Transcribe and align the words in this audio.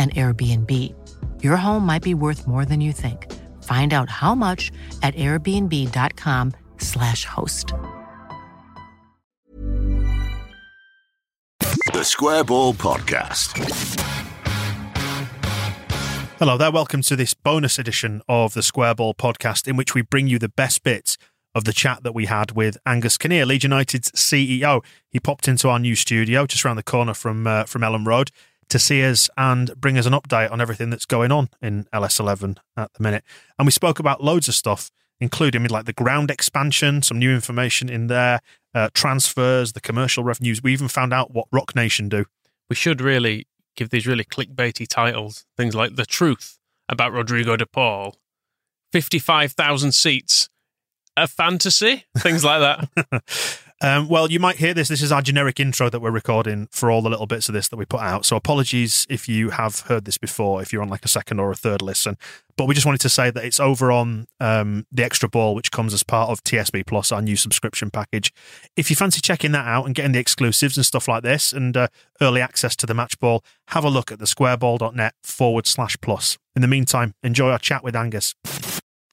an 0.00 0.10
Airbnb. 0.12 0.94
Your 1.42 1.58
home 1.58 1.84
might 1.84 2.02
be 2.02 2.14
worth 2.14 2.46
more 2.46 2.64
than 2.64 2.80
you 2.80 2.90
think. 2.90 3.30
Find 3.64 3.92
out 3.92 4.08
how 4.08 4.34
much 4.34 4.72
at 5.02 5.14
airbnb.com/slash 5.14 7.26
host. 7.26 7.74
The 11.92 12.02
Square 12.02 12.44
Ball 12.44 12.72
Podcast. 12.72 13.58
Hello 16.38 16.56
there. 16.56 16.70
Welcome 16.70 17.02
to 17.02 17.16
this 17.16 17.34
bonus 17.34 17.78
edition 17.78 18.22
of 18.26 18.54
the 18.54 18.62
Square 18.62 18.94
Ball 18.94 19.12
Podcast, 19.12 19.68
in 19.68 19.76
which 19.76 19.94
we 19.94 20.00
bring 20.00 20.26
you 20.26 20.38
the 20.38 20.48
best 20.48 20.82
bits 20.82 21.18
of 21.54 21.64
the 21.64 21.74
chat 21.74 22.02
that 22.02 22.14
we 22.14 22.24
had 22.24 22.52
with 22.52 22.78
Angus 22.86 23.18
Kinnear, 23.18 23.44
Leeds 23.44 23.64
United's 23.64 24.10
CEO. 24.12 24.82
He 25.10 25.20
popped 25.20 25.48
into 25.48 25.68
our 25.68 25.78
new 25.78 25.94
studio 25.94 26.46
just 26.46 26.64
around 26.64 26.76
the 26.76 26.82
corner 26.82 27.12
from 27.12 27.46
uh, 27.46 27.64
from 27.64 27.82
Elland 27.82 28.06
Road 28.06 28.30
to 28.70 28.78
see 28.78 29.04
us 29.04 29.28
and 29.36 29.72
bring 29.76 29.98
us 29.98 30.06
an 30.06 30.12
update 30.12 30.50
on 30.50 30.60
everything 30.60 30.90
that's 30.90 31.04
going 31.04 31.30
on 31.30 31.50
in 31.60 31.84
LS11 31.92 32.58
at 32.76 32.92
the 32.94 33.02
minute. 33.02 33.24
And 33.58 33.66
we 33.66 33.72
spoke 33.72 33.98
about 33.98 34.22
loads 34.22 34.48
of 34.48 34.54
stuff, 34.54 34.90
including 35.20 35.64
like 35.64 35.84
the 35.84 35.92
ground 35.92 36.30
expansion, 36.30 37.02
some 37.02 37.18
new 37.18 37.34
information 37.34 37.88
in 37.88 38.06
there, 38.06 38.40
uh, 38.74 38.88
transfers, 38.94 39.72
the 39.72 39.80
commercial 39.80 40.24
revenues. 40.24 40.62
We 40.62 40.72
even 40.72 40.88
found 40.88 41.12
out 41.12 41.32
what 41.32 41.46
Roc 41.52 41.74
Nation 41.74 42.08
do. 42.08 42.24
We 42.68 42.76
should 42.76 43.00
really 43.00 43.46
give 43.76 43.90
these 43.90 44.06
really 44.06 44.24
clickbaity 44.24 44.86
titles, 44.88 45.44
things 45.56 45.74
like 45.74 45.96
The 45.96 46.06
Truth 46.06 46.58
about 46.88 47.12
Rodrigo 47.12 47.56
de 47.56 47.66
Paul, 47.66 48.16
55,000 48.92 49.92
seats, 49.92 50.48
a 51.16 51.26
fantasy, 51.26 52.04
things 52.18 52.44
like 52.44 52.60
that. 52.60 53.62
Um, 53.82 54.08
well, 54.08 54.30
you 54.30 54.38
might 54.38 54.56
hear 54.56 54.74
this. 54.74 54.88
This 54.88 55.00
is 55.00 55.10
our 55.10 55.22
generic 55.22 55.58
intro 55.58 55.88
that 55.88 56.00
we're 56.00 56.10
recording 56.10 56.68
for 56.70 56.90
all 56.90 57.00
the 57.00 57.08
little 57.08 57.26
bits 57.26 57.48
of 57.48 57.54
this 57.54 57.68
that 57.68 57.76
we 57.76 57.86
put 57.86 58.00
out. 58.00 58.26
So 58.26 58.36
apologies 58.36 59.06
if 59.08 59.26
you 59.26 59.50
have 59.50 59.80
heard 59.80 60.04
this 60.04 60.18
before, 60.18 60.60
if 60.60 60.70
you're 60.70 60.82
on 60.82 60.90
like 60.90 61.04
a 61.06 61.08
second 61.08 61.40
or 61.40 61.50
a 61.50 61.54
third 61.54 61.80
listen. 61.80 62.18
But 62.58 62.66
we 62.66 62.74
just 62.74 62.84
wanted 62.84 63.00
to 63.00 63.08
say 63.08 63.30
that 63.30 63.42
it's 63.42 63.58
over 63.58 63.90
on 63.90 64.26
um, 64.38 64.86
the 64.92 65.02
Extra 65.02 65.30
Ball, 65.30 65.54
which 65.54 65.70
comes 65.70 65.94
as 65.94 66.02
part 66.02 66.28
of 66.28 66.44
TSB 66.44 66.86
Plus, 66.86 67.10
our 67.10 67.22
new 67.22 67.36
subscription 67.36 67.90
package. 67.90 68.34
If 68.76 68.90
you 68.90 68.96
fancy 68.96 69.22
checking 69.22 69.52
that 69.52 69.66
out 69.66 69.86
and 69.86 69.94
getting 69.94 70.12
the 70.12 70.18
exclusives 70.18 70.76
and 70.76 70.84
stuff 70.84 71.08
like 71.08 71.22
this 71.22 71.50
and 71.50 71.74
uh, 71.74 71.88
early 72.20 72.42
access 72.42 72.76
to 72.76 72.86
the 72.86 72.92
match 72.92 73.18
ball, 73.18 73.42
have 73.68 73.84
a 73.84 73.88
look 73.88 74.12
at 74.12 74.18
the 74.18 74.26
squareball.net 74.26 75.14
forward 75.22 75.66
slash 75.66 75.96
plus. 76.02 76.36
In 76.54 76.60
the 76.60 76.68
meantime, 76.68 77.14
enjoy 77.22 77.50
our 77.50 77.58
chat 77.58 77.82
with 77.82 77.96
Angus 77.96 78.34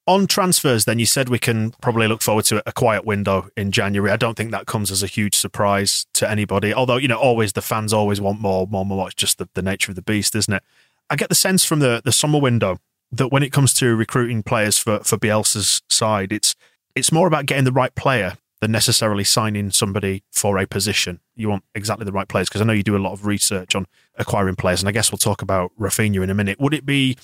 on 0.07 0.25
transfers, 0.25 0.85
then 0.85 0.99
you 0.99 1.05
said 1.05 1.29
we 1.29 1.39
can 1.39 1.71
probably 1.81 2.07
look 2.07 2.21
forward 2.21 2.45
to 2.45 2.63
a 2.67 2.71
quiet 2.71 3.05
window 3.05 3.49
in 3.57 3.71
January. 3.71 4.11
I 4.11 4.17
don't 4.17 4.35
think 4.35 4.51
that 4.51 4.65
comes 4.65 4.89
as 4.89 5.03
a 5.03 5.07
huge 5.07 5.35
surprise 5.35 6.05
to 6.13 6.29
anybody. 6.29 6.73
Although 6.73 6.97
you 6.97 7.07
know, 7.07 7.17
always 7.17 7.53
the 7.53 7.61
fans 7.61 7.93
always 7.93 8.21
want 8.21 8.39
more, 8.39 8.67
more, 8.67 8.85
more. 8.85 9.07
It's 9.07 9.15
just 9.15 9.37
the, 9.37 9.49
the 9.53 9.61
nature 9.61 9.91
of 9.91 9.95
the 9.95 10.01
beast, 10.01 10.35
isn't 10.35 10.53
it? 10.53 10.63
I 11.09 11.15
get 11.15 11.29
the 11.29 11.35
sense 11.35 11.65
from 11.65 11.79
the 11.79 12.01
the 12.03 12.11
summer 12.11 12.39
window 12.39 12.79
that 13.11 13.31
when 13.31 13.43
it 13.43 13.51
comes 13.51 13.73
to 13.75 13.95
recruiting 13.95 14.43
players 14.43 14.77
for 14.77 14.99
for 14.99 15.17
Bielsa's 15.17 15.81
side, 15.89 16.31
it's 16.31 16.55
it's 16.95 17.11
more 17.11 17.27
about 17.27 17.45
getting 17.45 17.65
the 17.65 17.71
right 17.71 17.93
player 17.93 18.37
than 18.59 18.71
necessarily 18.71 19.23
signing 19.23 19.69
somebody 19.69 20.23
for 20.31 20.57
a 20.57 20.65
position. 20.65 21.19
You 21.35 21.49
want 21.49 21.63
exactly 21.75 22.05
the 22.05 22.11
right 22.11 22.27
players 22.27 22.49
because 22.49 22.61
I 22.61 22.65
know 22.65 22.73
you 22.73 22.81
do 22.81 22.97
a 22.97 22.97
lot 22.97 23.13
of 23.13 23.25
research 23.25 23.75
on 23.75 23.85
acquiring 24.15 24.55
players, 24.55 24.81
and 24.81 24.89
I 24.89 24.91
guess 24.91 25.11
we'll 25.11 25.19
talk 25.19 25.41
about 25.41 25.71
Raphinha 25.79 26.23
in 26.23 26.29
a 26.29 26.33
minute. 26.33 26.59
Would 26.59 26.73
it 26.73 26.85
be 26.85 27.17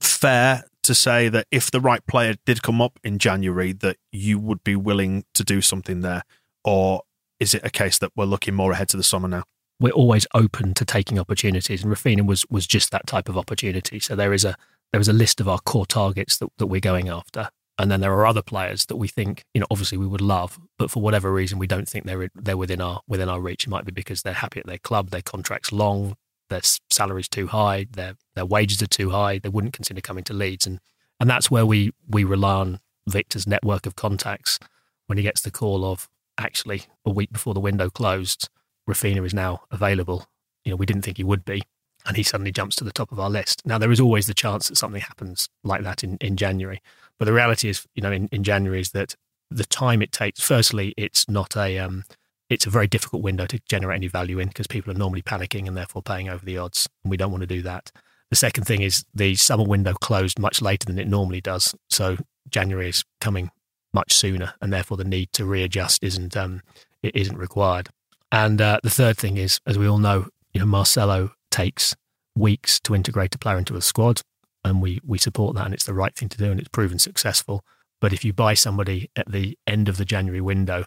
fair 0.00 0.64
to 0.88 0.94
say 0.94 1.28
that 1.28 1.46
if 1.50 1.70
the 1.70 1.80
right 1.80 2.04
player 2.06 2.34
did 2.46 2.62
come 2.62 2.80
up 2.80 2.98
in 3.04 3.18
January, 3.18 3.72
that 3.74 3.98
you 4.10 4.38
would 4.38 4.64
be 4.64 4.74
willing 4.74 5.24
to 5.34 5.44
do 5.44 5.60
something 5.60 6.00
there, 6.00 6.24
or 6.64 7.02
is 7.38 7.54
it 7.54 7.60
a 7.62 7.70
case 7.70 7.98
that 7.98 8.10
we're 8.16 8.24
looking 8.24 8.54
more 8.54 8.72
ahead 8.72 8.88
to 8.88 8.96
the 8.96 9.02
summer 9.02 9.28
now? 9.28 9.44
We're 9.78 9.92
always 9.92 10.26
open 10.34 10.72
to 10.74 10.86
taking 10.86 11.18
opportunities, 11.18 11.84
and 11.84 11.92
Raphinha 11.94 12.26
was 12.26 12.46
was 12.50 12.66
just 12.66 12.90
that 12.90 13.06
type 13.06 13.28
of 13.28 13.36
opportunity. 13.36 14.00
So 14.00 14.16
there 14.16 14.32
is 14.32 14.44
a 14.44 14.56
there 14.92 15.00
is 15.00 15.08
a 15.08 15.12
list 15.12 15.40
of 15.40 15.48
our 15.48 15.58
core 15.58 15.86
targets 15.86 16.38
that, 16.38 16.48
that 16.56 16.66
we're 16.66 16.80
going 16.80 17.08
after, 17.08 17.50
and 17.78 17.90
then 17.90 18.00
there 18.00 18.12
are 18.14 18.26
other 18.26 18.42
players 18.42 18.86
that 18.86 18.96
we 18.96 19.08
think 19.08 19.44
you 19.52 19.60
know 19.60 19.66
obviously 19.70 19.98
we 19.98 20.06
would 20.06 20.22
love, 20.22 20.58
but 20.78 20.90
for 20.90 21.02
whatever 21.02 21.30
reason 21.30 21.58
we 21.58 21.66
don't 21.66 21.88
think 21.88 22.06
they're 22.06 22.30
they're 22.34 22.56
within 22.56 22.80
our 22.80 23.02
within 23.06 23.28
our 23.28 23.40
reach. 23.40 23.66
It 23.66 23.70
might 23.70 23.84
be 23.84 23.92
because 23.92 24.22
they're 24.22 24.32
happy 24.32 24.58
at 24.58 24.66
their 24.66 24.78
club, 24.78 25.10
their 25.10 25.22
contract's 25.22 25.70
long, 25.70 26.16
their 26.48 26.60
salary's 26.90 27.28
too 27.28 27.48
high, 27.48 27.86
their 27.90 28.14
their 28.34 28.46
wages 28.46 28.82
are 28.82 28.86
too 28.86 29.10
high, 29.10 29.38
they 29.38 29.48
wouldn't 29.48 29.74
consider 29.74 30.00
coming 30.00 30.24
to 30.24 30.32
Leeds, 30.32 30.66
and 30.66 30.80
and 31.20 31.28
that's 31.28 31.50
where 31.50 31.66
we 31.66 31.92
we 32.08 32.24
rely 32.24 32.54
on 32.54 32.80
Victor's 33.08 33.46
network 33.46 33.86
of 33.86 33.96
contacts 33.96 34.58
when 35.06 35.18
he 35.18 35.24
gets 35.24 35.40
the 35.40 35.50
call 35.50 35.84
of 35.84 36.08
actually 36.38 36.82
a 37.04 37.10
week 37.10 37.32
before 37.32 37.54
the 37.54 37.60
window 37.60 37.90
closed, 37.90 38.48
Raphinha 38.88 39.24
is 39.24 39.34
now 39.34 39.62
available. 39.70 40.26
You 40.64 40.72
know, 40.72 40.76
we 40.76 40.86
didn't 40.86 41.02
think 41.02 41.16
he 41.16 41.24
would 41.24 41.44
be, 41.44 41.62
and 42.06 42.16
he 42.16 42.22
suddenly 42.22 42.52
jumps 42.52 42.76
to 42.76 42.84
the 42.84 42.92
top 42.92 43.10
of 43.10 43.18
our 43.18 43.30
list. 43.30 43.62
Now 43.64 43.78
there 43.78 43.90
is 43.90 44.00
always 44.00 44.26
the 44.26 44.34
chance 44.34 44.68
that 44.68 44.76
something 44.76 45.00
happens 45.00 45.48
like 45.64 45.82
that 45.82 46.04
in, 46.04 46.16
in 46.20 46.36
January, 46.36 46.80
but 47.18 47.24
the 47.24 47.32
reality 47.32 47.68
is, 47.68 47.86
you 47.94 48.02
know, 48.02 48.12
in, 48.12 48.28
in 48.30 48.44
January 48.44 48.80
is 48.80 48.92
that 48.92 49.16
the 49.50 49.64
time 49.64 50.02
it 50.02 50.12
takes. 50.12 50.40
Firstly, 50.40 50.94
it's 50.96 51.28
not 51.28 51.56
a 51.56 51.78
um, 51.78 52.04
it's 52.50 52.66
a 52.66 52.70
very 52.70 52.86
difficult 52.86 53.22
window 53.22 53.46
to 53.46 53.60
generate 53.68 53.96
any 53.96 54.08
value 54.08 54.38
in 54.38 54.48
because 54.48 54.66
people 54.66 54.90
are 54.92 54.98
normally 54.98 55.22
panicking 55.22 55.66
and 55.66 55.76
therefore 55.76 56.02
paying 56.02 56.28
over 56.28 56.44
the 56.44 56.58
odds. 56.58 56.88
And 57.04 57.10
we 57.10 57.16
don't 57.16 57.30
want 57.30 57.42
to 57.42 57.46
do 57.46 57.62
that. 57.62 57.92
The 58.30 58.36
second 58.36 58.64
thing 58.64 58.82
is 58.82 59.04
the 59.14 59.34
summer 59.36 59.64
window 59.64 59.94
closed 59.94 60.38
much 60.38 60.60
later 60.60 60.86
than 60.86 60.98
it 60.98 61.08
normally 61.08 61.40
does. 61.40 61.74
So 61.88 62.18
January 62.48 62.88
is 62.88 63.04
coming 63.20 63.50
much 63.92 64.12
sooner 64.12 64.54
and 64.60 64.72
therefore 64.72 64.96
the 64.96 65.04
need 65.04 65.32
to 65.34 65.44
readjust 65.44 66.02
isn't, 66.02 66.36
um, 66.36 66.62
it 67.02 67.14
isn't 67.16 67.36
required. 67.36 67.88
And 68.30 68.60
uh, 68.60 68.80
the 68.82 68.90
third 68.90 69.16
thing 69.16 69.36
is, 69.38 69.60
as 69.66 69.78
we 69.78 69.88
all 69.88 69.98
know, 69.98 70.28
you 70.52 70.60
know, 70.60 70.66
Marcelo 70.66 71.32
takes 71.50 71.94
weeks 72.34 72.80
to 72.80 72.94
integrate 72.94 73.34
a 73.34 73.38
player 73.38 73.58
into 73.58 73.76
a 73.76 73.82
squad 73.82 74.20
and 74.64 74.82
we, 74.82 75.00
we 75.06 75.18
support 75.18 75.54
that 75.56 75.64
and 75.64 75.74
it's 75.74 75.86
the 75.86 75.94
right 75.94 76.14
thing 76.14 76.28
to 76.28 76.38
do 76.38 76.50
and 76.50 76.60
it's 76.60 76.68
proven 76.68 76.98
successful. 76.98 77.64
But 78.00 78.12
if 78.12 78.24
you 78.24 78.32
buy 78.32 78.54
somebody 78.54 79.10
at 79.16 79.30
the 79.30 79.58
end 79.66 79.88
of 79.88 79.96
the 79.96 80.04
January 80.04 80.40
window 80.40 80.84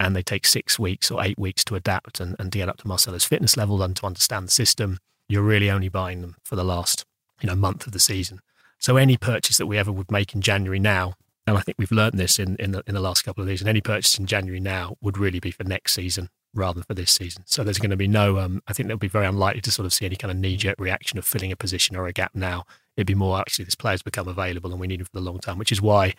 and 0.00 0.14
they 0.14 0.22
take 0.22 0.46
six 0.46 0.78
weeks 0.78 1.10
or 1.10 1.22
eight 1.22 1.38
weeks 1.38 1.64
to 1.64 1.74
adapt 1.74 2.20
and, 2.20 2.36
and 2.38 2.52
to 2.52 2.58
get 2.58 2.68
up 2.68 2.78
to 2.78 2.88
Marcelo's 2.88 3.24
fitness 3.24 3.56
level 3.56 3.82
and 3.82 3.96
to 3.96 4.06
understand 4.06 4.46
the 4.46 4.52
system, 4.52 4.98
you're 5.28 5.42
really 5.42 5.70
only 5.70 5.88
buying 5.88 6.20
them 6.20 6.36
for 6.42 6.56
the 6.56 6.64
last 6.64 7.04
you 7.40 7.46
know 7.48 7.54
month 7.54 7.86
of 7.86 7.92
the 7.92 8.00
season. 8.00 8.40
So 8.78 8.96
any 8.96 9.16
purchase 9.16 9.56
that 9.58 9.66
we 9.66 9.78
ever 9.78 9.90
would 9.90 10.10
make 10.10 10.34
in 10.34 10.40
January 10.40 10.78
now, 10.78 11.14
and 11.46 11.56
I 11.56 11.60
think 11.60 11.78
we've 11.78 11.90
learned 11.90 12.18
this 12.18 12.38
in 12.38 12.56
in 12.56 12.72
the, 12.72 12.82
in 12.86 12.94
the 12.94 13.00
last 13.00 13.22
couple 13.22 13.42
of 13.42 13.48
years, 13.48 13.60
and 13.60 13.68
any 13.68 13.80
purchase 13.80 14.18
in 14.18 14.26
January 14.26 14.60
now 14.60 14.96
would 15.00 15.18
really 15.18 15.40
be 15.40 15.50
for 15.50 15.64
next 15.64 15.92
season 15.94 16.28
rather 16.54 16.74
than 16.74 16.84
for 16.84 16.94
this 16.94 17.12
season. 17.12 17.42
So 17.46 17.62
there's 17.62 17.78
going 17.78 17.90
to 17.90 17.96
be 17.96 18.08
no, 18.08 18.38
um, 18.38 18.62
I 18.66 18.72
think 18.72 18.86
there'll 18.86 18.98
be 18.98 19.08
very 19.08 19.26
unlikely 19.26 19.60
to 19.62 19.70
sort 19.70 19.86
of 19.86 19.92
see 19.92 20.06
any 20.06 20.16
kind 20.16 20.30
of 20.30 20.38
knee 20.38 20.56
jerk 20.56 20.76
reaction 20.78 21.18
of 21.18 21.24
filling 21.24 21.52
a 21.52 21.56
position 21.56 21.96
or 21.96 22.06
a 22.06 22.12
gap 22.12 22.34
now. 22.34 22.64
It'd 22.96 23.06
be 23.06 23.14
more 23.14 23.38
actually 23.38 23.66
this 23.66 23.74
player's 23.74 24.02
become 24.02 24.28
available 24.28 24.70
and 24.70 24.80
we 24.80 24.86
need 24.86 25.00
him 25.00 25.06
for 25.06 25.12
the 25.12 25.20
long 25.20 25.38
term, 25.38 25.58
which 25.58 25.72
is 25.72 25.82
why, 25.82 26.14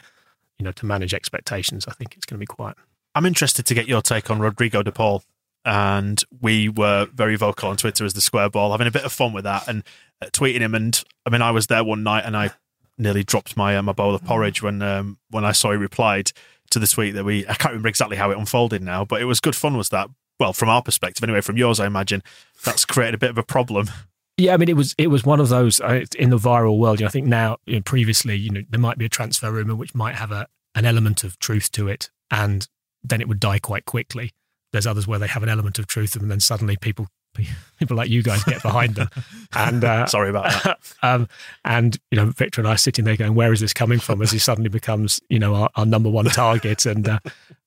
you 0.58 0.64
know, 0.64 0.72
to 0.72 0.86
manage 0.86 1.14
expectations, 1.14 1.86
I 1.88 1.94
think 1.94 2.16
it's 2.16 2.26
going 2.26 2.38
to 2.38 2.40
be 2.40 2.46
quiet. 2.46 2.78
I'm 3.16 3.26
interested 3.26 3.66
to 3.66 3.74
get 3.74 3.88
your 3.88 4.02
take 4.02 4.30
on 4.30 4.40
Rodrigo 4.40 4.84
de 4.84 4.92
Paul. 4.92 5.24
And 5.66 6.24
we 6.40 6.70
were 6.70 7.08
very 7.14 7.36
vocal 7.36 7.70
on 7.70 7.78
Twitter 7.78 8.06
as 8.06 8.14
the 8.14 8.22
square 8.22 8.50
ball, 8.50 8.72
having 8.72 8.88
a 8.88 8.92
bit 8.92 9.04
of 9.04 9.12
fun 9.12 9.34
with 9.34 9.44
that 9.44 9.68
and 9.68 9.84
uh, 10.22 10.28
tweeting 10.28 10.62
him. 10.62 10.74
And 10.74 11.04
I 11.26 11.30
mean, 11.30 11.42
I 11.42 11.52
was 11.52 11.68
there 11.68 11.84
one 11.84 12.02
night 12.02 12.24
and 12.26 12.36
I 12.36 12.52
nearly 12.98 13.24
dropped 13.24 13.58
my 13.58 13.76
uh, 13.78 13.82
my 13.82 13.94
bowl 13.94 14.16
of 14.16 14.24
porridge 14.24 14.62
when 14.62 14.82
um, 14.82 15.18
when 15.30 15.46
I 15.46 15.52
saw 15.52 15.72
he 15.72 15.78
replied 15.78 16.32
to 16.72 16.80
the 16.80 16.88
tweet 16.88 17.14
that 17.16 17.26
we 17.26 17.48
I 17.48 17.56
can't 17.56 17.72
remember 17.72 17.90
exactly 17.90 18.18
how 18.18 18.32
it 18.32 18.38
unfolded 18.38 18.82
now, 18.82 19.06
but 19.06 19.22
it 19.22 19.26
was 19.26 19.40
good 19.40 19.56
fun. 19.56 19.76
Was 19.78 19.90
that 19.90 20.10
well 20.40 20.54
from 20.54 20.70
our 20.70 20.82
perspective 20.82 21.24
anyway? 21.24 21.42
From 21.42 21.58
yours, 21.58 21.80
I 21.80 21.88
imagine 21.88 22.24
that's 22.64 22.86
created 22.86 23.16
a 23.16 23.20
bit 23.20 23.30
of 23.30 23.38
a 23.38 23.44
problem. 23.44 23.90
Yeah, 24.38 24.54
I 24.54 24.58
mean, 24.58 24.70
it 24.70 24.78
was 24.78 24.96
it 24.98 25.08
was 25.08 25.26
one 25.26 25.40
of 25.40 25.50
those 25.50 25.82
uh, 25.82 26.06
in 26.18 26.30
the 26.30 26.38
viral 26.38 26.78
world. 26.78 27.00
You 27.00 27.04
know, 27.06 27.10
I 27.10 27.12
think 27.12 27.28
now, 27.28 27.58
you 27.66 27.76
know, 27.76 27.82
previously, 27.82 28.36
you 28.36 28.50
know, 28.50 28.62
there 28.70 28.80
might 28.80 28.98
be 28.98 29.06
a 29.06 29.10
transfer 29.10 29.52
rumor 29.52 29.76
which 29.76 29.94
might 29.96 30.16
have 30.16 30.32
a 30.32 30.48
an 30.76 30.86
element 30.86 31.24
of 31.24 31.38
truth 31.40 31.72
to 31.74 31.88
it, 31.88 32.10
and 32.32 32.68
then 33.04 33.22
it 33.22 33.28
would 33.28 33.40
die 33.40 33.60
quite 33.60 33.86
quickly. 33.86 34.32
There's 34.72 34.88
others 34.88 35.08
where 35.08 35.20
they 35.20 35.28
have 35.28 35.44
an 35.44 35.50
element 35.50 35.80
of 35.80 35.88
truth, 35.88 36.16
and 36.16 36.30
then 36.30 36.40
suddenly 36.40 36.78
people 36.78 37.08
people 37.80 37.98
like 37.98 38.10
you 38.10 38.24
guys 38.24 38.44
get 38.44 38.62
behind 38.62 38.96
them. 38.96 39.10
And 39.54 39.84
uh, 39.84 40.06
sorry 40.08 40.30
about 40.30 40.64
that. 40.64 40.80
um, 41.04 41.28
and 41.66 41.98
you 42.12 42.18
know, 42.18 42.28
Victor 42.28 42.62
and 42.62 42.68
I 42.68 42.74
are 42.74 42.78
sitting 42.78 43.06
there 43.06 43.16
going, 43.16 43.36
"Where 43.36 43.54
is 43.54 43.60
this 43.60 43.74
coming 43.74 44.00
from?" 44.00 44.22
As 44.22 44.32
he 44.32 44.40
suddenly 44.40 44.70
becomes, 44.70 45.20
you 45.30 45.40
know, 45.40 45.56
our, 45.56 45.70
our 45.76 45.86
number 45.86 46.10
one 46.10 46.26
target. 46.26 46.86
And 46.86 47.08
uh, 47.08 47.20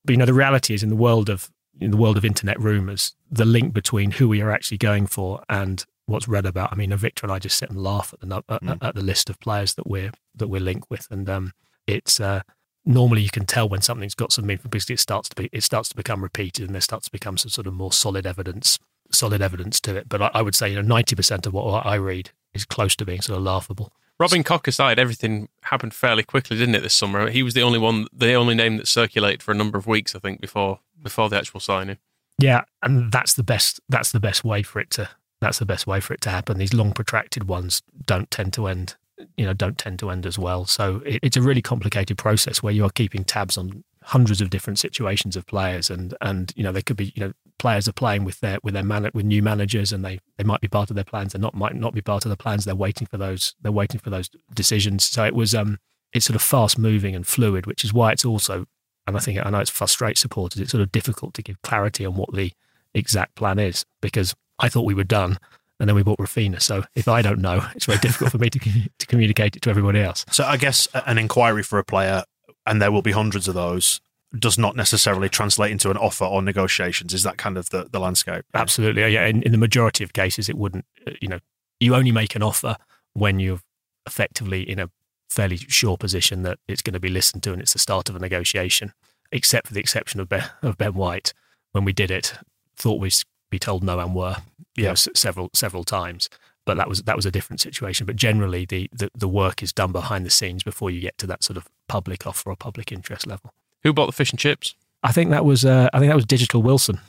but 0.05 0.12
you 0.12 0.17
know, 0.17 0.26
the 0.26 0.34
reality 0.34 0.75
is 0.75 0.82
in 0.82 0.88
the 0.88 0.96
world 0.96 1.29
of 1.29 1.50
in 1.81 1.90
the 1.90 1.96
world 1.96 2.17
of 2.17 2.25
internet 2.25 2.61
rumors, 2.61 3.14
the 3.31 3.44
link 3.44 3.73
between 3.73 4.12
who 4.12 4.28
we 4.28 4.40
are 4.43 4.50
actually 4.50 4.78
going 4.78 5.06
for 5.06 5.43
and 5.49 5.85
what's 6.06 6.28
read 6.28 6.46
about. 6.46 6.73
I 6.73 6.76
mean, 6.76 6.94
Victor 6.96 7.26
and 7.26 7.32
I 7.32 7.38
just 7.38 7.58
sit 7.58 7.70
and 7.70 7.82
laugh 7.82 8.12
at 8.12 8.20
the 8.20 8.43
mm. 8.43 8.78
at, 8.81 8.94
the 8.94 9.02
list 9.02 9.31
of 9.31 9.40
players 9.40 9.75
that 9.75 9.87
we're 9.87 10.12
that 10.35 10.49
we're 10.49 10.61
linked 10.61 10.90
with, 10.90 11.06
and 11.11 11.28
um, 11.28 11.52
it's 11.87 12.20
uh, 12.20 12.43
normally 12.84 13.23
you 13.23 13.31
can 13.31 13.46
tell 13.46 13.69
when 13.69 13.81
something's 13.81 14.14
got 14.14 14.32
some 14.32 14.46
meaning 14.46 14.62
because 14.69 14.90
it 14.90 15.00
starts 15.00 15.29
to 15.29 15.37
be 15.37 15.49
it 15.52 15.62
starts 15.62 15.88
to 15.88 15.96
become 15.96 16.23
repeated 16.23 16.67
and 16.67 16.75
there 16.75 16.81
starts 16.81 17.06
to 17.06 17.12
become 17.12 17.37
some 17.38 17.50
sort 17.50 17.67
of 17.67 17.75
more 17.75 17.93
solid 17.93 18.26
evidence 18.26 18.79
solid 19.11 19.43
evidence 19.43 19.81
to 19.81 19.96
it. 19.96 20.08
But 20.08 20.23
I, 20.23 20.31
I 20.34 20.43
would 20.43 20.55
say 20.55 20.70
you 20.70 20.76
know 20.76 20.82
ninety 20.82 21.14
percent 21.14 21.46
of 21.46 21.52
what 21.52 21.87
I 21.87 21.94
read 21.96 22.31
is 22.55 22.64
close 22.64 22.96
to 22.96 23.05
being 23.05 23.20
sort 23.20 23.38
of 23.38 23.44
laughable. 23.44 23.93
Robin 24.19 24.44
Koch 24.44 24.69
aside, 24.69 24.99
everything 24.99 25.49
happened 25.62 25.94
fairly 25.94 26.23
quickly, 26.23 26.56
didn't 26.56 26.75
it? 26.75 26.82
This 26.82 26.94
summer, 26.94 27.29
he 27.31 27.43
was 27.43 27.55
the 27.55 27.62
only 27.62 27.79
one, 27.79 28.06
the 28.12 28.34
only 28.34 28.55
name 28.55 28.76
that 28.76 28.87
circulated 28.87 29.43
for 29.43 29.50
a 29.50 29.55
number 29.55 29.78
of 29.78 29.87
weeks, 29.87 30.14
I 30.14 30.19
think, 30.19 30.40
before 30.40 30.81
before 31.02 31.28
the 31.28 31.37
actual 31.37 31.61
signing. 31.61 31.99
Yeah, 32.38 32.62
and 32.82 33.11
that's 33.11 33.35
the 33.35 33.43
best. 33.43 33.81
That's 33.88 34.12
the 34.12 34.20
best 34.20 34.44
way 34.44 34.62
for 34.62 34.81
it 34.81 34.90
to. 34.90 35.08
That's 35.40 35.58
the 35.58 35.67
best 35.67 35.87
way 35.87 35.99
for 36.00 36.14
it 36.14 36.20
to 36.23 36.31
happen. 36.31 36.58
These 36.58 36.73
long, 36.73 36.93
protracted 36.93 37.49
ones 37.49 37.82
don't 38.06 38.31
tend 38.31 38.52
to 38.52 38.69
end. 38.69 38.94
You 39.37 39.44
know, 39.44 39.53
don't 39.53 39.79
tend 39.79 39.99
to 40.00 40.11
end 40.11 40.26
as 40.26 40.38
well. 40.38 40.64
So 40.64 41.03
it, 41.05 41.20
it's 41.23 41.37
a 41.37 41.43
really 41.43 41.62
complicated 41.62 42.19
process 42.19 42.62
where 42.62 42.73
you 42.73 42.85
are 42.85 42.91
keeping 42.91 43.25
tabs 43.25 43.56
on 43.56 43.85
hundreds 44.05 44.41
of 44.41 44.50
different 44.50 44.79
situations 44.79 45.37
of 45.37 45.47
players, 45.47 45.91
and 45.91 46.14
and 46.20 46.53
you 46.56 46.62
know 46.62 46.73
they 46.73 46.82
could 46.82 46.97
be 46.97 47.12
you 47.14 47.25
know 47.25 47.32
players 47.59 47.87
are 47.87 47.93
playing 47.93 48.25
with 48.25 48.41
their 48.41 48.59
with 48.62 48.75
their 48.75 48.82
man, 48.82 49.09
with 49.14 49.26
new 49.26 49.43
managers, 49.43 49.93
and 49.93 50.05
they 50.05 50.19
they 50.38 50.44
might 50.44 50.61
be 50.61 50.69
part 50.69 50.91
of 50.91 50.97
their 50.97 51.05
plans. 51.05 51.32
they're 51.32 51.41
not 51.41 51.55
might 51.55 51.75
not 51.75 51.94
be 51.94 52.03
part 52.03 52.25
of 52.25 52.31
the 52.31 52.37
plans. 52.37 52.64
They're 52.64 52.75
waiting 52.75 53.06
for 53.06 53.19
those. 53.19 53.55
They're 53.61 53.73
waiting 53.73 54.00
for 54.00 54.11
those 54.11 54.29
decisions. 54.55 55.05
So 55.05 55.25
it 55.25 55.35
was 55.35 55.55
um 55.55 55.79
it's 56.12 56.26
sort 56.26 56.37
of 56.37 56.43
fast 56.43 56.79
moving 56.79 57.14
and 57.14 57.26
fluid, 57.26 57.67
which 57.67 57.85
is 57.85 57.93
why 57.93 58.12
it's 58.12 58.25
also 58.25 58.67
and 59.06 59.17
I 59.17 59.20
think 59.20 59.44
I 59.44 59.50
know 59.50 59.61
it 59.61 59.69
frustrates 59.69 60.20
supporters. 60.20 60.61
It's 60.61 60.70
sort 60.70 60.82
of 60.82 60.93
difficult 60.93 61.35
to 61.35 61.43
give 61.43 61.61
clarity 61.62 62.06
on 62.06 62.14
what 62.14 62.32
the 62.32 62.53
exact 62.94 63.35
plan 63.35 63.59
is 63.59 63.85
because 64.00 64.35
I 64.59 64.69
thought 64.69 64.82
we 64.85 64.94
were 64.94 65.05
done. 65.05 65.38
And 65.82 65.88
then 65.88 65.96
we 65.96 66.05
bought 66.05 66.20
Raphinha. 66.20 66.62
So 66.62 66.84
if 66.94 67.08
I 67.08 67.23
don't 67.23 67.40
know, 67.40 67.69
it's 67.75 67.87
very 67.87 67.99
difficult 67.99 68.31
for 68.31 68.38
me 68.38 68.49
to, 68.50 68.61
to 68.99 69.06
communicate 69.08 69.56
it 69.56 69.62
to 69.62 69.70
everybody 69.70 69.99
else. 69.99 70.25
So 70.31 70.44
I 70.44 70.56
guess 70.56 70.87
an 70.94 71.19
inquiry 71.19 71.64
for 71.64 71.81
a 71.81 71.84
player, 71.84 72.23
and 72.64 72.81
there 72.81 72.93
will 72.93 73.02
be 73.02 73.11
hundreds 73.11 73.49
of 73.49 73.55
those, 73.55 74.00
does 74.38 74.56
not 74.56 74.76
necessarily 74.76 75.29
translate 75.29 75.73
into 75.73 75.90
an 75.90 75.96
offer 75.96 76.25
or 76.25 76.40
negotiations. 76.40 77.12
Is 77.12 77.25
that 77.25 77.37
kind 77.37 77.58
of 77.58 77.70
the, 77.70 77.88
the 77.90 77.99
landscape? 77.99 78.44
Absolutely. 78.55 79.12
Yeah. 79.12 79.26
In, 79.26 79.43
in 79.43 79.50
the 79.50 79.58
majority 79.58 80.05
of 80.05 80.12
cases, 80.12 80.49
it 80.49 80.56
wouldn't, 80.56 80.84
uh, 81.05 81.14
you 81.20 81.26
know, 81.26 81.40
you 81.81 81.96
only 81.96 82.12
make 82.12 82.37
an 82.37 82.44
offer 82.44 82.76
when 83.14 83.40
you're 83.40 83.61
effectively 84.06 84.62
in 84.62 84.78
a 84.78 84.88
fairly 85.28 85.56
sure 85.56 85.96
position 85.96 86.44
that 86.44 86.61
it's 86.69 86.82
going 86.82 86.94
to 86.94 87.00
be 87.00 87.08
listened 87.08 87.43
to 87.43 87.52
and 87.52 87.61
it's 87.61 87.73
the 87.73 87.81
start 87.81 88.08
of 88.08 88.14
a 88.14 88.20
negotiation, 88.20 88.93
except 89.32 89.67
for 89.67 89.75
the 89.75 89.81
exception 89.81 90.20
of 90.20 90.28
Ben, 90.28 90.44
of 90.62 90.78
ben 90.78 90.94
White. 90.94 91.35
When 91.73 91.85
we 91.85 91.93
did 91.93 92.12
it, 92.12 92.35
thought 92.76 93.00
we'd 93.00 93.14
be 93.52 93.60
told 93.60 93.84
no 93.84 94.00
and 94.00 94.14
were, 94.14 94.37
yeah, 94.75 94.88
know, 94.88 94.94
several 94.94 95.50
several 95.54 95.84
times. 95.84 96.28
But 96.64 96.76
that 96.76 96.88
was 96.88 97.02
that 97.02 97.14
was 97.14 97.26
a 97.26 97.31
different 97.31 97.60
situation. 97.60 98.06
But 98.06 98.16
generally, 98.16 98.64
the, 98.64 98.88
the 98.93 99.10
the 99.14 99.28
work 99.28 99.62
is 99.62 99.72
done 99.72 99.93
behind 99.93 100.26
the 100.26 100.31
scenes 100.31 100.64
before 100.64 100.90
you 100.90 101.00
get 101.00 101.19
to 101.19 101.26
that 101.28 101.44
sort 101.44 101.56
of 101.56 101.69
public 101.88 102.26
offer 102.26 102.50
or 102.50 102.56
public 102.56 102.90
interest 102.90 103.26
level. 103.26 103.52
Who 103.84 103.93
bought 103.93 104.06
the 104.06 104.12
fish 104.12 104.31
and 104.31 104.38
chips? 104.38 104.75
I 105.02 105.12
think 105.12 105.31
that 105.31 105.44
was 105.44 105.64
uh, 105.64 105.88
I 105.93 105.99
think 105.99 106.10
that 106.10 106.16
was 106.16 106.26
Digital 106.26 106.62
Wilson. 106.62 107.00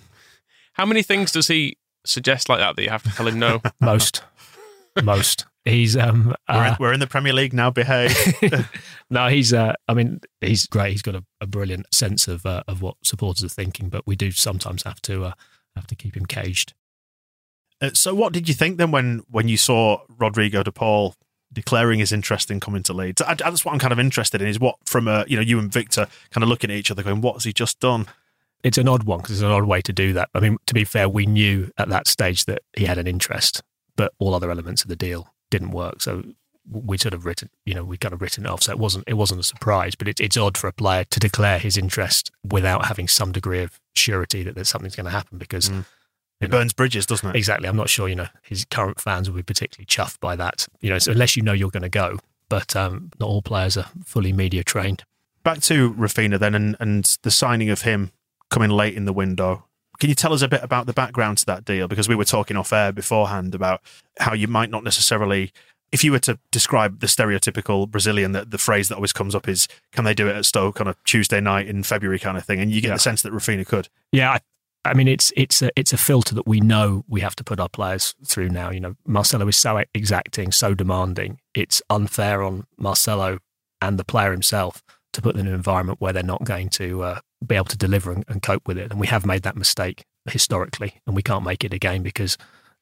How 0.74 0.86
many 0.86 1.04
things 1.04 1.31
does 1.31 1.48
he 1.48 1.78
suggest 2.06 2.50
like 2.50 2.60
that 2.60 2.75
that 2.75 2.84
you 2.84 2.90
have 2.90 3.04
to 3.04 3.10
tell 3.12 3.28
him 3.28 3.40
no? 3.40 3.62
Most, 3.80 4.24
most. 5.04 5.45
He's 5.66 5.95
um 5.95 6.36
we're, 6.50 6.56
in, 6.56 6.74
uh, 6.74 6.78
we're 6.78 6.94
in 6.94 7.00
the 7.00 7.07
Premier 7.07 7.31
League 7.31 7.54
now. 7.54 7.69
Behave. 7.69 8.13
no, 9.10 9.28
he's 9.30 9.54
uh 9.54 9.75
I 9.88 9.94
mean 9.94 10.19
he's 10.42 10.66
great. 10.66 10.92
He's 10.92 11.01
got 11.01 11.16
a, 11.16 11.24
a 11.40 11.48
brilliant 11.48 11.94
sense 11.94 12.28
of 12.28 12.45
uh, 12.45 12.63
of 12.68 12.81
what 12.81 12.95
supporters 13.01 13.45
are 13.45 13.50
thinking, 13.50 13.88
but 13.88 14.06
we 14.06 14.18
do 14.18 14.31
sometimes 14.31 14.84
have 14.84 15.01
to 15.04 15.24
uh, 15.24 15.34
have 15.75 15.88
to 15.88 15.96
keep 15.96 16.16
him 16.16 16.25
caged. 16.25 16.74
Uh, 17.81 17.92
so, 17.94 18.16
what 18.16 18.34
did 18.34 18.48
you 18.48 18.54
think 18.54 18.78
then 18.78 18.92
when 18.92 19.24
when 19.30 19.48
you 19.48 19.58
saw 19.58 20.00
Rodrigo 20.18 20.64
De 20.64 20.72
Paul 20.72 21.16
declaring 21.52 22.00
his 22.00 22.12
interest 22.12 22.50
in 22.50 22.60
coming 22.60 22.84
to 22.84 22.94
Leeds? 22.94 23.22
I, 23.22 23.36
that's 23.36 23.66
what 23.66 23.74
I'm 23.74 23.80
kind 23.80 23.94
of 23.94 24.00
interested 24.00 24.42
in. 24.42 24.48
Is 24.48 24.60
what 24.60 24.78
from 24.86 25.08
uh, 25.08 25.25
you 25.28 25.36
know 25.36 25.42
you 25.42 25.60
and 25.60 25.72
Victor 25.72 26.08
kind 26.31 26.44
of 26.44 26.50
looking 26.50 26.72
at 26.72 26.78
each 26.78 26.92
other, 26.92 27.04
going, 27.04 27.22
"What 27.22 27.34
has 27.34 27.44
he 27.44 27.54
just 27.54 27.80
done?" 27.80 28.08
It's 28.64 28.78
an 28.78 28.88
odd 28.88 29.04
one 29.04 29.20
because 29.20 29.34
it's 29.34 29.42
an 29.42 29.52
odd 29.52 29.66
way 29.66 29.81
to 29.81 29.92
do 29.92 30.14
that. 30.14 30.30
I 30.34 30.40
mean, 30.40 30.58
to 30.68 30.74
be 30.74 30.86
fair, 30.86 31.10
we 31.10 31.25
knew 31.25 31.70
at 31.78 31.90
that 31.90 32.08
stage 32.08 32.46
that 32.46 32.62
he 32.78 32.86
had 32.86 32.98
an 32.98 33.08
interest, 33.08 33.62
but 33.98 34.14
all 34.19 34.34
other 34.34 34.50
elements 34.50 34.84
of 34.84 34.88
the 34.88 34.96
deal 34.96 35.34
didn't 35.52 35.72
work. 35.72 36.02
So 36.02 36.24
we 36.72 36.98
sort 36.98 37.14
of 37.14 37.26
written, 37.26 37.50
you 37.66 37.74
know, 37.74 37.84
we 37.84 37.98
kind 37.98 38.14
of 38.14 38.22
written 38.22 38.46
it 38.46 38.50
off. 38.50 38.64
So 38.64 38.72
it 38.72 38.80
wasn't 38.80 39.04
it 39.08 39.16
wasn't 39.16 39.42
a 39.42 39.44
surprise, 39.44 39.96
but 39.96 40.08
it, 40.08 40.19
it's 40.19 40.38
odd 40.38 40.58
for 40.58 40.68
a 40.68 40.74
player 40.74 41.04
to 41.04 41.19
declare 41.19 41.60
his 41.60 41.78
interest 41.78 42.31
without 42.44 42.86
having 42.86 43.10
some 43.10 43.34
degree 43.34 43.62
of 43.62 43.80
surety 43.95 44.44
that 44.44 44.56
there's 44.56 44.69
something's 44.69 44.95
going 44.95 45.06
to 45.06 45.12
happen 45.12 45.38
because. 45.38 45.69
Mm. 45.69 45.86
It 46.42 46.50
know, 46.50 46.57
burns 46.57 46.74
bridges, 46.74 47.06
doesn't 47.06 47.30
it? 47.30 47.36
Exactly. 47.38 47.69
I'm 47.69 47.78
not 47.78 47.90
sure, 47.90 48.10
you 48.10 48.16
know, 48.16 48.28
his 48.42 48.66
current 48.66 49.00
fans 49.00 49.30
will 49.30 49.38
be 49.38 49.44
particularly 49.44 49.86
chuffed 49.86 50.19
by 50.19 50.36
that. 50.36 50.68
You 50.81 50.90
know, 50.90 50.98
so 50.98 51.13
unless 51.13 51.38
you 51.38 51.44
know 51.44 51.54
you're 51.54 51.69
going 51.69 51.84
to 51.84 51.90
go, 51.90 52.19
but 52.50 52.75
um, 52.75 53.12
not 53.18 53.30
all 53.30 53.42
players 53.42 53.78
are 53.78 53.86
fully 54.04 54.34
media 54.34 54.63
trained. 54.63 55.06
Back 55.44 55.62
to 55.62 55.94
Raphinha 55.94 56.38
then, 56.40 56.54
and, 56.54 56.75
and 56.81 57.18
the 57.22 57.31
signing 57.31 57.69
of 57.69 57.84
him 57.84 58.12
coming 58.50 58.69
late 58.69 58.95
in 58.95 59.06
the 59.06 59.13
window. 59.13 59.66
Can 60.00 60.10
you 60.10 60.16
tell 60.16 60.34
us 60.34 60.42
a 60.42 60.48
bit 60.48 60.63
about 60.63 60.86
the 60.86 60.94
background 60.94 61.38
to 61.40 61.45
that 61.45 61.66
deal? 61.66 61.88
Because 61.88 62.10
we 62.10 62.16
were 62.16 62.25
talking 62.25 62.57
off 62.57 62.74
air 62.74 62.92
beforehand 62.92 63.56
about 63.56 63.81
how 64.19 64.34
you 64.34 64.48
might 64.48 64.69
not 64.69 64.84
necessarily 64.84 65.54
if 65.94 66.04
you 66.04 66.12
were 66.12 66.19
to 66.19 66.40
describe 66.51 67.00
the 67.00 67.07
stereotypical 67.07 67.88
Brazilian, 67.88 68.31
the, 68.31 68.44
the 68.44 68.57
phrase 68.57 68.90
that 68.90 68.95
always 68.95 69.13
comes 69.13 69.36
up 69.36 69.48
is, 69.48 69.68
"Can 69.92 70.04
they 70.04 70.16
do 70.16 70.28
it 70.28 70.36
at 70.36 70.44
Stoke 70.44 70.81
on 70.81 70.88
a 70.88 70.95
Tuesday 71.06 71.40
night 71.40 71.68
in 71.68 71.84
February?" 71.84 72.19
kind 72.19 72.36
of 72.36 72.44
thing, 72.44 72.60
and 72.60 72.72
you 72.72 72.81
get 72.81 72.90
yeah. 72.90 72.95
the 72.95 73.00
sense 73.00 73.22
that 73.22 73.31
Raphinha 73.31 73.66
could. 73.66 73.88
Yeah, 74.12 74.31
I, 74.31 74.40
I, 74.84 74.94
mean, 74.95 75.07
it's 75.07 75.31
it's 75.38 75.62
a 75.62 75.69
it's 75.75 75.94
a 75.94 75.98
filter 75.98 76.34
that 76.36 76.48
we 76.48 76.60
know 76.60 77.06
we 77.07 77.22
have 77.22 77.36
to 77.38 77.44
put 77.44 77.60
our 77.60 77.69
players 77.69 78.16
through 78.25 78.50
now. 78.50 78.72
You 78.72 78.80
know, 78.80 78.95
Marcelo 79.06 79.48
is 79.48 79.56
so 79.56 79.84
exacting, 79.94 80.51
so 80.51 80.74
demanding. 80.74 81.40
It's 81.54 81.81
unfair 81.92 82.42
on 82.42 82.66
Marcelo 82.76 83.38
and 83.80 84.00
the 84.00 84.04
player 84.04 84.31
himself 84.31 84.83
to 85.14 85.21
put 85.21 85.35
them 85.35 85.45
in 85.45 85.47
an 85.47 85.54
environment 85.54 86.02
where 86.02 86.12
they're 86.12 86.23
not 86.23 86.44
going 86.44 86.69
to 86.69 87.04
uh, 87.04 87.19
be 87.45 87.56
able 87.56 87.66
to 87.66 87.78
deliver 87.78 88.12
and, 88.12 88.26
and 88.28 88.42
cope 88.42 88.68
with 88.68 88.80
it. 88.80 88.90
And 88.90 89.00
we 89.00 89.07
have 89.07 89.28
made 89.28 89.44
that 89.44 89.56
mistake 89.56 90.06
historically, 90.26 91.02
and 91.06 91.16
we 91.16 91.21
can't 91.21 91.45
make 91.45 91.64
it 91.64 91.71
again 91.71 92.02
because 92.02 92.35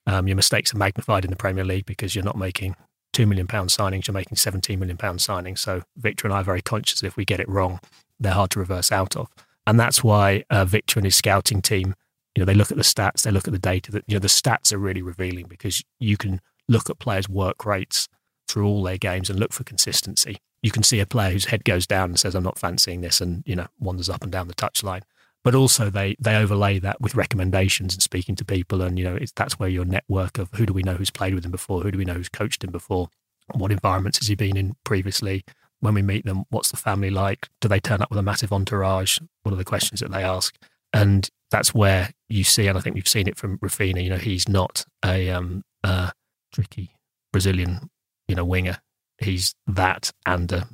um, 0.08 0.30
your 0.30 0.38
mistakes 0.38 0.74
are 0.74 0.78
magnified 0.78 1.26
in 1.26 1.30
the 1.30 1.36
Premier 1.36 1.66
League 1.66 1.86
because 1.86 2.16
you're 2.16 2.24
not 2.24 2.38
making 2.38 2.76
two 3.14 3.26
million 3.26 3.48
pound 3.48 3.70
signings, 3.70 4.08
you're 4.08 4.14
making 4.14 4.38
17 4.38 4.80
million 4.80 4.98
pound 4.98 5.20
signings. 5.20 5.60
So 5.60 5.84
Victor 5.98 6.28
and 6.28 6.34
I 6.34 6.42
are 6.42 6.44
very 6.44 6.62
conscious 6.62 7.02
that 7.02 7.08
if 7.08 7.18
we 7.18 7.26
get 7.26 7.40
it 7.40 7.50
wrong, 7.50 7.80
they're 8.20 8.34
hard 8.34 8.52
to 8.52 8.60
reverse 8.60 8.92
out 8.92 9.16
of. 9.16 9.30
And 9.68 9.80
that's 9.80 10.04
why 10.04 10.44
uh, 10.50 10.66
Victor 10.66 11.00
and 11.00 11.06
his 11.06 11.16
scouting 11.16 11.62
team, 11.62 11.96
you 12.36 12.42
know, 12.42 12.46
they 12.46 12.54
look 12.54 12.72
at 12.72 12.78
the 12.78 12.84
stats, 12.84 13.24
they 13.24 13.32
look 13.32 13.48
at 13.48 13.54
the 13.54 13.60
data. 13.60 13.92
That 13.92 14.04
you 14.08 14.16
know, 14.16 14.20
the 14.20 14.28
stats 14.28 14.74
are 14.74 14.78
really 14.78 15.02
revealing 15.02 15.48
because 15.48 15.84
you 16.00 16.18
can 16.18 16.42
look 16.68 16.90
at 16.90 17.00
players' 17.00 17.30
work 17.30 17.66
rates 17.66 18.08
through 18.48 18.66
all 18.66 18.84
their 18.84 18.98
games 18.98 19.30
and 19.30 19.40
look 19.40 19.54
for 19.54 19.64
consistency. 19.64 20.38
You 20.62 20.72
can 20.72 20.84
see 20.84 21.00
a 21.00 21.06
player 21.06 21.32
whose 21.32 21.46
head 21.46 21.64
goes 21.64 21.86
down 21.86 22.10
and 22.10 22.20
says, 22.20 22.36
"I'm 22.36 22.44
not 22.44 22.60
fancying 22.60 23.02
this," 23.02 23.22
and 23.22 23.44
you 23.46 23.56
know, 23.56 23.68
wanders 23.80 24.10
up 24.10 24.24
and 24.24 24.32
down 24.32 24.48
the 24.48 24.54
touchline 24.54 25.02
but 25.44 25.56
also 25.56 25.90
they 25.90 26.16
they 26.20 26.36
overlay 26.36 26.80
that 26.80 27.02
with 27.02 27.16
recommendations 27.16 27.94
and 27.94 28.04
speaking 28.04 28.36
to 28.36 28.46
people 28.46 28.82
and 28.82 28.98
you 28.98 29.06
know 29.06 29.18
that's 29.36 29.60
where 29.60 29.70
your 29.70 29.86
network 29.86 30.38
of 30.38 30.50
who 30.54 30.66
do 30.66 30.74
we 30.74 30.84
know 30.84 30.96
who's 30.96 31.10
played 31.10 31.34
with 31.34 31.46
him 31.46 31.52
before 31.52 31.82
who 31.82 31.92
do 31.92 31.98
we 31.98 32.06
know 32.06 32.14
who's 32.14 32.30
coached 32.30 32.64
him 32.64 32.72
before 32.72 33.10
what 33.54 33.72
environments 33.72 34.20
has 34.20 34.28
he 34.28 34.36
been 34.36 34.58
in 34.58 34.76
previously 34.84 35.44
when 35.80 35.94
we 35.94 36.02
meet 36.02 36.26
them 36.26 36.44
what's 36.50 36.72
the 36.72 36.78
family 36.78 37.10
like 37.10 37.50
do 37.60 37.68
they 37.68 37.80
turn 37.80 38.02
up 38.02 38.10
with 38.10 38.20
a 38.20 38.24
massive 38.24 38.54
entourage 38.54 39.20
what 39.44 39.54
are 39.54 39.58
the 39.58 39.64
questions 39.64 40.00
that 40.00 40.12
they 40.12 40.24
ask 40.24 40.56
and 40.94 41.30
that's 41.50 41.74
where 41.74 42.12
you 42.30 42.44
see 42.44 42.68
and 42.68 42.78
I 42.78 42.82
think 42.82 42.96
we've 42.96 43.08
seen 43.08 43.28
it 43.28 43.38
from 43.38 43.58
Raphinha 43.60 44.04
you 44.04 44.10
know 44.10 44.18
he's 44.18 44.48
not 44.48 44.86
a 45.04 45.30
um 45.30 45.64
uh, 45.84 46.12
tricky 46.54 46.92
Brazilian 47.32 47.90
you 48.28 48.36
know 48.36 48.46
winger 48.46 48.78
he's 49.18 49.54
that 49.68 50.12
and 50.26 50.52
a 50.52 50.68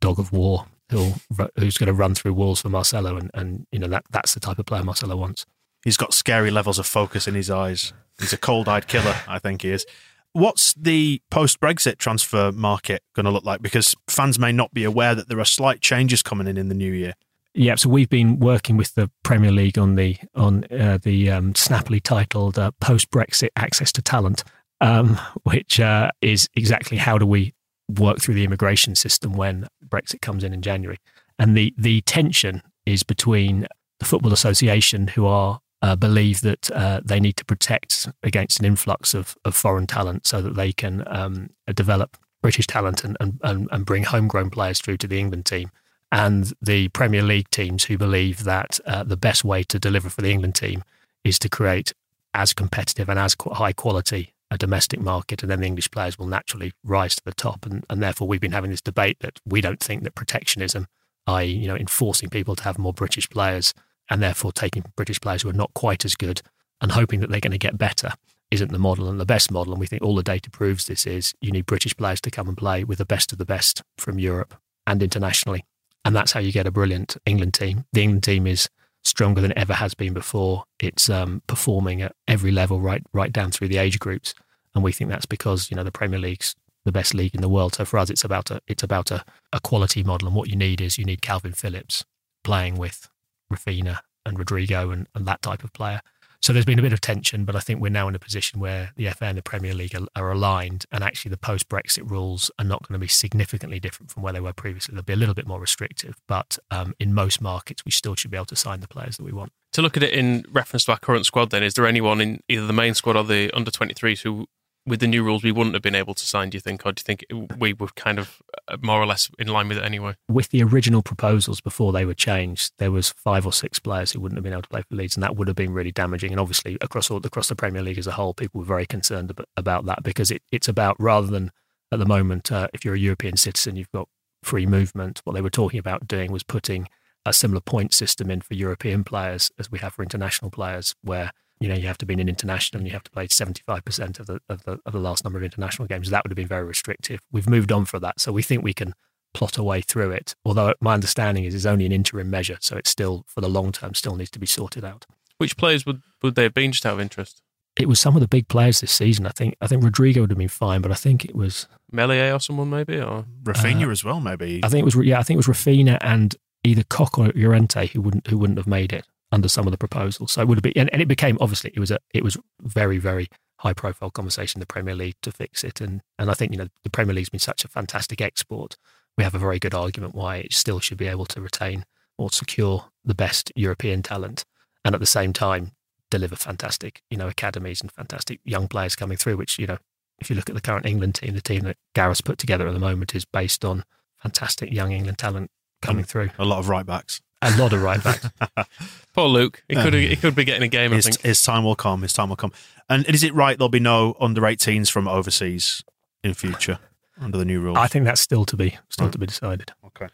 dog 0.00 0.18
of 0.18 0.32
war 0.32 0.66
who'll, 0.90 1.14
who's 1.58 1.78
going 1.78 1.88
to 1.88 1.92
run 1.92 2.14
through 2.14 2.34
walls 2.34 2.60
for 2.60 2.68
Marcelo, 2.68 3.16
and, 3.16 3.30
and 3.34 3.66
you 3.72 3.78
know 3.78 3.88
that 3.88 4.04
that's 4.10 4.34
the 4.34 4.40
type 4.40 4.58
of 4.58 4.66
player 4.66 4.82
Marcelo 4.82 5.16
wants. 5.16 5.46
He's 5.84 5.96
got 5.96 6.14
scary 6.14 6.50
levels 6.50 6.78
of 6.78 6.86
focus 6.86 7.28
in 7.28 7.34
his 7.34 7.50
eyes. 7.50 7.92
He's 8.18 8.32
a 8.32 8.38
cold-eyed 8.38 8.86
killer, 8.86 9.16
I 9.28 9.38
think 9.38 9.62
he 9.62 9.70
is. 9.70 9.84
What's 10.32 10.72
the 10.74 11.20
post-Brexit 11.30 11.98
transfer 11.98 12.50
market 12.50 13.02
going 13.14 13.24
to 13.24 13.30
look 13.30 13.44
like? 13.44 13.60
Because 13.60 13.94
fans 14.08 14.38
may 14.38 14.50
not 14.50 14.72
be 14.72 14.84
aware 14.84 15.14
that 15.14 15.28
there 15.28 15.38
are 15.38 15.44
slight 15.44 15.80
changes 15.80 16.22
coming 16.22 16.46
in 16.46 16.56
in 16.56 16.68
the 16.68 16.74
new 16.74 16.92
year. 16.92 17.14
Yeah, 17.54 17.76
so 17.76 17.88
we've 17.88 18.08
been 18.08 18.40
working 18.40 18.76
with 18.76 18.94
the 18.94 19.10
Premier 19.22 19.52
League 19.52 19.78
on 19.78 19.94
the 19.94 20.16
on 20.34 20.64
uh, 20.72 20.98
the 21.00 21.30
um, 21.30 21.54
snappily 21.54 22.00
titled 22.00 22.58
uh, 22.58 22.72
post 22.80 23.10
Brexit 23.12 23.50
access 23.54 23.92
to 23.92 24.02
talent, 24.02 24.42
um, 24.80 25.20
which 25.44 25.78
uh, 25.78 26.10
is 26.20 26.48
exactly 26.54 26.96
how 26.96 27.16
do 27.16 27.26
we 27.26 27.54
work 27.88 28.18
through 28.20 28.34
the 28.34 28.44
immigration 28.44 28.94
system 28.94 29.32
when 29.32 29.66
Brexit 29.86 30.20
comes 30.20 30.44
in 30.44 30.52
in 30.52 30.62
January. 30.62 30.98
And 31.38 31.56
the, 31.56 31.74
the 31.76 32.00
tension 32.02 32.62
is 32.86 33.02
between 33.02 33.66
the 33.98 34.04
Football 34.04 34.32
Association, 34.32 35.08
who 35.08 35.26
are 35.26 35.60
uh, 35.82 35.94
believe 35.94 36.40
that 36.40 36.70
uh, 36.70 37.00
they 37.04 37.20
need 37.20 37.36
to 37.36 37.44
protect 37.44 38.08
against 38.22 38.58
an 38.58 38.64
influx 38.64 39.12
of, 39.12 39.36
of 39.44 39.54
foreign 39.54 39.86
talent 39.86 40.26
so 40.26 40.40
that 40.40 40.54
they 40.54 40.72
can 40.72 41.04
um, 41.06 41.50
develop 41.74 42.16
British 42.40 42.66
talent 42.66 43.04
and, 43.04 43.16
and, 43.20 43.68
and 43.70 43.86
bring 43.86 44.04
homegrown 44.04 44.50
players 44.50 44.80
through 44.80 44.96
to 44.98 45.06
the 45.06 45.18
England 45.18 45.46
team. 45.46 45.70
And 46.10 46.52
the 46.62 46.88
Premier 46.88 47.22
League 47.22 47.50
teams 47.50 47.84
who 47.84 47.98
believe 47.98 48.44
that 48.44 48.80
uh, 48.86 49.02
the 49.02 49.16
best 49.16 49.44
way 49.44 49.62
to 49.64 49.78
deliver 49.78 50.08
for 50.08 50.22
the 50.22 50.30
England 50.30 50.54
team 50.54 50.84
is 51.24 51.38
to 51.40 51.48
create 51.48 51.92
as 52.32 52.52
competitive 52.52 53.08
and 53.08 53.18
as 53.18 53.36
high 53.52 53.72
quality 53.72 54.33
a 54.54 54.58
domestic 54.58 55.00
market, 55.00 55.42
and 55.42 55.50
then 55.50 55.60
the 55.60 55.66
English 55.66 55.90
players 55.90 56.18
will 56.18 56.26
naturally 56.26 56.72
rise 56.82 57.16
to 57.16 57.24
the 57.24 57.34
top. 57.34 57.66
And, 57.66 57.84
and 57.90 58.02
therefore, 58.02 58.26
we've 58.26 58.40
been 58.40 58.52
having 58.52 58.70
this 58.70 58.80
debate 58.80 59.18
that 59.20 59.40
we 59.44 59.60
don't 59.60 59.80
think 59.80 60.02
that 60.04 60.14
protectionism, 60.14 60.86
i.e., 61.26 61.46
you 61.46 61.68
know, 61.68 61.76
enforcing 61.76 62.30
people 62.30 62.56
to 62.56 62.64
have 62.64 62.78
more 62.78 62.92
British 62.92 63.28
players, 63.28 63.74
and 64.08 64.22
therefore 64.22 64.52
taking 64.52 64.84
British 64.96 65.20
players 65.20 65.42
who 65.42 65.50
are 65.50 65.54
not 65.54 65.74
quite 65.74 66.04
as 66.04 66.14
good 66.14 66.42
and 66.80 66.92
hoping 66.92 67.20
that 67.20 67.30
they're 67.30 67.40
going 67.40 67.52
to 67.52 67.58
get 67.58 67.78
better 67.78 68.12
isn't 68.50 68.72
the 68.72 68.78
model 68.78 69.08
and 69.08 69.18
the 69.18 69.26
best 69.26 69.50
model. 69.50 69.72
And 69.72 69.80
we 69.80 69.86
think 69.86 70.02
all 70.02 70.14
the 70.14 70.22
data 70.22 70.50
proves 70.50 70.84
this 70.84 71.06
is 71.06 71.34
you 71.40 71.50
need 71.50 71.66
British 71.66 71.96
players 71.96 72.20
to 72.22 72.30
come 72.30 72.48
and 72.48 72.56
play 72.56 72.84
with 72.84 72.98
the 72.98 73.04
best 73.04 73.32
of 73.32 73.38
the 73.38 73.44
best 73.44 73.82
from 73.98 74.18
Europe 74.18 74.54
and 74.86 75.02
internationally. 75.02 75.64
And 76.04 76.14
that's 76.14 76.32
how 76.32 76.40
you 76.40 76.52
get 76.52 76.66
a 76.66 76.70
brilliant 76.70 77.16
England 77.24 77.54
team. 77.54 77.84
The 77.92 78.02
England 78.02 78.24
team 78.24 78.46
is 78.46 78.68
stronger 79.02 79.40
than 79.40 79.50
it 79.50 79.58
ever 79.58 79.74
has 79.74 79.94
been 79.94 80.12
before. 80.12 80.64
It's 80.78 81.08
um, 81.08 81.42
performing 81.46 82.02
at 82.02 82.14
every 82.28 82.52
level, 82.52 82.80
right, 82.80 83.02
right 83.12 83.32
down 83.32 83.50
through 83.50 83.68
the 83.68 83.78
age 83.78 83.98
groups. 83.98 84.34
And 84.74 84.82
we 84.82 84.92
think 84.92 85.10
that's 85.10 85.26
because, 85.26 85.70
you 85.70 85.76
know, 85.76 85.84
the 85.84 85.92
Premier 85.92 86.18
League's 86.18 86.54
the 86.84 86.92
best 86.92 87.14
league 87.14 87.34
in 87.34 87.40
the 87.40 87.48
world. 87.48 87.74
So 87.74 87.84
for 87.84 87.98
us, 87.98 88.10
it's 88.10 88.24
about 88.24 88.50
a, 88.50 88.60
it's 88.66 88.82
about 88.82 89.10
a, 89.10 89.24
a 89.52 89.60
quality 89.60 90.02
model. 90.02 90.28
And 90.28 90.36
what 90.36 90.48
you 90.48 90.56
need 90.56 90.80
is 90.80 90.98
you 90.98 91.04
need 91.04 91.22
Kalvin 91.22 91.56
Phillips 91.56 92.04
playing 92.42 92.76
with 92.76 93.08
Raphinha 93.52 94.00
and 94.26 94.38
Rodrigo 94.38 94.90
and, 94.90 95.06
and 95.14 95.26
that 95.26 95.42
type 95.42 95.64
of 95.64 95.72
player. 95.72 96.00
So 96.44 96.52
there's 96.52 96.66
been 96.66 96.78
a 96.78 96.82
bit 96.82 96.92
of 96.92 97.00
tension, 97.00 97.46
but 97.46 97.56
I 97.56 97.60
think 97.60 97.80
we're 97.80 97.88
now 97.88 98.06
in 98.06 98.14
a 98.14 98.18
position 98.18 98.60
where 98.60 98.92
the 98.96 99.08
FA 99.12 99.24
and 99.24 99.38
the 99.38 99.42
Premier 99.42 99.72
League 99.72 99.94
are, 99.94 100.06
are 100.14 100.30
aligned, 100.30 100.84
and 100.92 101.02
actually 101.02 101.30
the 101.30 101.38
post 101.38 101.70
Brexit 101.70 102.10
rules 102.10 102.50
are 102.58 102.66
not 102.66 102.86
going 102.86 102.92
to 102.92 102.98
be 102.98 103.08
significantly 103.08 103.80
different 103.80 104.10
from 104.10 104.22
where 104.22 104.34
they 104.34 104.40
were 104.40 104.52
previously. 104.52 104.94
They'll 104.94 105.04
be 105.04 105.14
a 105.14 105.16
little 105.16 105.34
bit 105.34 105.46
more 105.46 105.58
restrictive, 105.58 106.16
but 106.28 106.58
um, 106.70 106.92
in 107.00 107.14
most 107.14 107.40
markets, 107.40 107.86
we 107.86 107.92
still 107.92 108.14
should 108.14 108.30
be 108.30 108.36
able 108.36 108.44
to 108.44 108.56
sign 108.56 108.80
the 108.80 108.88
players 108.88 109.16
that 109.16 109.24
we 109.24 109.32
want. 109.32 109.52
To 109.72 109.80
look 109.80 109.96
at 109.96 110.02
it 110.02 110.12
in 110.12 110.44
reference 110.52 110.84
to 110.84 110.92
our 110.92 110.98
current 110.98 111.24
squad, 111.24 111.48
then, 111.48 111.62
is 111.62 111.72
there 111.72 111.86
anyone 111.86 112.20
in 112.20 112.40
either 112.50 112.66
the 112.66 112.74
main 112.74 112.92
squad 112.92 113.16
or 113.16 113.24
the 113.24 113.50
under 113.56 113.70
23s 113.70 114.20
who 114.20 114.46
with 114.86 115.00
the 115.00 115.06
new 115.06 115.22
rules, 115.22 115.42
we 115.42 115.52
wouldn't 115.52 115.74
have 115.74 115.82
been 115.82 115.94
able 115.94 116.14
to 116.14 116.26
sign, 116.26 116.50
do 116.50 116.56
you 116.56 116.60
think? 116.60 116.84
Or 116.84 116.92
do 116.92 117.00
you 117.00 117.04
think 117.04 117.24
we 117.58 117.72
were 117.72 117.88
kind 117.88 118.18
of 118.18 118.42
uh, 118.68 118.76
more 118.82 119.00
or 119.00 119.06
less 119.06 119.30
in 119.38 119.48
line 119.48 119.68
with 119.68 119.78
it 119.78 119.84
anyway? 119.84 120.16
With 120.28 120.50
the 120.50 120.62
original 120.62 121.02
proposals 121.02 121.60
before 121.60 121.92
they 121.92 122.04
were 122.04 122.14
changed, 122.14 122.72
there 122.78 122.90
was 122.90 123.10
five 123.10 123.46
or 123.46 123.52
six 123.52 123.78
players 123.78 124.12
who 124.12 124.20
wouldn't 124.20 124.36
have 124.36 124.44
been 124.44 124.52
able 124.52 124.62
to 124.62 124.68
play 124.68 124.82
for 124.82 124.94
Leeds, 124.94 125.16
and 125.16 125.22
that 125.22 125.36
would 125.36 125.48
have 125.48 125.56
been 125.56 125.72
really 125.72 125.92
damaging. 125.92 126.32
And 126.32 126.40
obviously, 126.40 126.76
across 126.80 127.10
all, 127.10 127.20
across 127.24 127.48
the 127.48 127.56
Premier 127.56 127.82
League 127.82 127.98
as 127.98 128.06
a 128.06 128.12
whole, 128.12 128.34
people 128.34 128.60
were 128.60 128.66
very 128.66 128.86
concerned 128.86 129.32
about 129.56 129.86
that 129.86 130.02
because 130.02 130.30
it, 130.30 130.42
it's 130.52 130.68
about 130.68 130.96
rather 130.98 131.28
than 131.28 131.50
at 131.92 131.98
the 131.98 132.06
moment, 132.06 132.50
uh, 132.50 132.68
if 132.74 132.84
you're 132.84 132.94
a 132.94 132.98
European 132.98 133.36
citizen, 133.36 133.76
you've 133.76 133.92
got 133.92 134.08
free 134.42 134.66
movement. 134.66 135.20
What 135.24 135.34
they 135.34 135.40
were 135.40 135.50
talking 135.50 135.78
about 135.78 136.06
doing 136.06 136.32
was 136.32 136.42
putting 136.42 136.88
a 137.24 137.32
similar 137.32 137.60
point 137.60 137.94
system 137.94 138.30
in 138.30 138.42
for 138.42 138.54
European 138.54 139.04
players 139.04 139.50
as 139.58 139.70
we 139.70 139.78
have 139.78 139.94
for 139.94 140.02
international 140.02 140.50
players, 140.50 140.94
where 141.02 141.32
you 141.60 141.68
know, 141.68 141.74
you 141.74 141.86
have 141.86 141.98
to 141.98 142.06
be 142.06 142.14
an 142.14 142.28
international 142.28 142.80
and 142.80 142.86
you 142.86 142.92
have 142.92 143.04
to 143.04 143.10
play 143.10 143.26
75% 143.26 144.20
of 144.20 144.26
the, 144.26 144.40
of 144.48 144.64
the, 144.64 144.78
of 144.84 144.92
the 144.92 144.98
last 144.98 145.24
number 145.24 145.38
of 145.38 145.44
international 145.44 145.86
games. 145.86 146.10
That 146.10 146.24
would 146.24 146.30
have 146.30 146.36
been 146.36 146.48
very 146.48 146.64
restrictive. 146.64 147.20
We've 147.30 147.48
moved 147.48 147.72
on 147.72 147.84
for 147.84 147.98
that. 148.00 148.20
So 148.20 148.32
we 148.32 148.42
think 148.42 148.62
we 148.62 148.74
can 148.74 148.94
plot 149.32 149.58
a 149.58 149.62
way 149.62 149.80
through 149.80 150.12
it. 150.12 150.34
Although 150.44 150.74
my 150.80 150.94
understanding 150.94 151.44
is 151.44 151.54
it's 151.54 151.66
only 151.66 151.86
an 151.86 151.92
interim 151.92 152.30
measure. 152.30 152.58
So 152.60 152.76
it's 152.76 152.90
still, 152.90 153.24
for 153.28 153.40
the 153.40 153.48
long 153.48 153.72
term, 153.72 153.94
still 153.94 154.16
needs 154.16 154.30
to 154.30 154.38
be 154.38 154.46
sorted 154.46 154.84
out. 154.84 155.06
Which 155.38 155.56
players 155.56 155.86
would, 155.86 156.02
would 156.22 156.34
they 156.34 156.44
have 156.44 156.54
been 156.54 156.72
just 156.72 156.86
out 156.86 156.94
of 156.94 157.00
interest? 157.00 157.40
It 157.76 157.88
was 157.88 157.98
some 157.98 158.14
of 158.14 158.20
the 158.20 158.28
big 158.28 158.46
players 158.48 158.80
this 158.80 158.92
season. 158.92 159.26
I 159.26 159.30
think 159.30 159.56
I 159.60 159.66
think 159.66 159.82
Rodrigo 159.82 160.20
would 160.20 160.30
have 160.30 160.38
been 160.38 160.46
fine, 160.46 160.80
but 160.80 160.92
I 160.92 160.94
think 160.94 161.24
it 161.24 161.34
was 161.34 161.66
Meslier 161.90 162.32
or 162.32 162.38
someone 162.38 162.70
maybe, 162.70 163.00
or 163.00 163.24
Raphinha 163.42 163.88
uh, 163.88 163.90
as 163.90 164.04
well, 164.04 164.20
maybe. 164.20 164.60
I 164.62 164.68
think 164.68 164.82
it 164.82 164.84
was 164.84 165.04
yeah, 165.04 165.18
I 165.18 165.24
think 165.24 165.38
it 165.38 165.46
was 165.48 165.56
Raphinha 165.56 165.98
and 166.00 166.36
either 166.62 166.84
Koch 166.84 167.18
or 167.18 167.32
Llorente 167.34 167.88
who 167.88 168.00
wouldn't 168.00 168.28
who 168.28 168.38
wouldn't 168.38 168.58
have 168.58 168.68
made 168.68 168.92
it 168.92 169.06
under 169.34 169.48
some 169.48 169.66
of 169.66 169.72
the 169.72 169.78
proposals. 169.78 170.32
So 170.32 170.40
it 170.40 170.48
would 170.48 170.58
have 170.58 170.62
been, 170.62 170.74
and, 170.76 170.92
and 170.92 171.02
it 171.02 171.08
became 171.08 171.36
obviously 171.40 171.72
it 171.74 171.80
was 171.80 171.90
a 171.90 171.98
it 172.14 172.22
was 172.22 172.38
very 172.62 172.98
very 172.98 173.28
high 173.58 173.72
profile 173.72 174.10
conversation 174.10 174.58
in 174.58 174.60
the 174.60 174.66
Premier 174.66 174.94
League 174.94 175.16
to 175.22 175.32
fix 175.32 175.64
it, 175.64 175.80
and 175.80 176.00
and 176.18 176.30
I 176.30 176.34
think 176.34 176.52
you 176.52 176.58
know 176.58 176.68
the 176.84 176.90
Premier 176.90 177.14
League's 177.14 177.30
been 177.30 177.40
such 177.40 177.64
a 177.64 177.68
fantastic 177.68 178.20
export. 178.20 178.76
We 179.18 179.24
have 179.24 179.34
a 179.34 179.38
very 179.38 179.58
good 179.58 179.74
argument 179.74 180.14
why 180.14 180.36
it 180.36 180.52
still 180.52 180.80
should 180.80 180.98
be 180.98 181.08
able 181.08 181.26
to 181.26 181.40
retain 181.40 181.84
or 182.16 182.30
secure 182.30 182.86
the 183.04 183.14
best 183.14 183.52
European 183.56 184.02
talent, 184.02 184.44
and 184.84 184.94
at 184.94 185.00
the 185.00 185.06
same 185.06 185.32
time 185.32 185.72
deliver 186.10 186.36
fantastic 186.36 187.02
you 187.10 187.16
know 187.16 187.26
academies 187.26 187.80
and 187.80 187.90
fantastic 187.90 188.38
young 188.44 188.68
players 188.68 188.94
coming 188.94 189.16
through. 189.16 189.36
Which 189.36 189.58
you 189.58 189.66
know 189.66 189.78
if 190.20 190.30
you 190.30 190.36
look 190.36 190.48
at 190.48 190.54
the 190.54 190.62
current 190.62 190.86
England 190.86 191.16
team, 191.16 191.34
the 191.34 191.40
team 191.40 191.62
that 191.62 191.76
Gareth's 191.94 192.20
put 192.20 192.38
together 192.38 192.68
at 192.68 192.72
the 192.72 192.78
moment 192.78 193.16
is 193.16 193.24
based 193.24 193.64
on 193.64 193.84
fantastic 194.22 194.72
young 194.72 194.92
England 194.92 195.18
talent 195.18 195.50
coming 195.82 196.04
through. 196.04 196.30
A 196.38 196.44
lot 196.44 196.60
of 196.60 196.68
right 196.68 196.86
backs. 196.86 197.20
A 197.44 197.56
lot 197.58 197.72
of 197.72 197.82
right 197.82 198.02
backs. 198.02 198.28
Poor 199.14 199.28
Luke. 199.28 199.62
He 199.68 199.74
could 199.74 199.94
he 199.94 200.16
could 200.16 200.34
be 200.34 200.44
getting 200.44 200.62
a 200.62 200.68
game. 200.68 200.92
His, 200.92 201.06
I 201.06 201.10
think 201.10 201.22
his 201.22 201.42
time 201.42 201.64
will 201.64 201.76
come. 201.76 202.02
His 202.02 202.12
time 202.12 202.30
will 202.30 202.36
come. 202.36 202.52
And 202.88 203.06
is 203.06 203.22
it 203.22 203.34
right 203.34 203.56
there'll 203.56 203.68
be 203.68 203.80
no 203.80 204.16
under 204.20 204.42
18s 204.42 204.90
from 204.90 205.06
overseas 205.06 205.84
in 206.22 206.34
future 206.34 206.78
under 207.20 207.38
the 207.38 207.44
new 207.44 207.60
rules? 207.60 207.78
I 207.78 207.86
think 207.86 208.04
that's 208.04 208.20
still 208.20 208.44
to 208.46 208.56
be 208.56 208.78
still 208.88 209.06
hmm. 209.06 209.12
to 209.12 209.18
be 209.18 209.26
decided. 209.26 209.72
Okay. 209.86 210.08